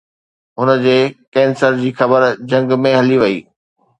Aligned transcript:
هن 0.61 0.69
جي 0.85 0.95
ڪينسر 1.35 1.77
جي 1.83 1.91
خبر 1.99 2.25
جهنگ 2.53 2.75
۾ 2.87 2.95
هلي 2.99 3.21
وئي 3.25 3.37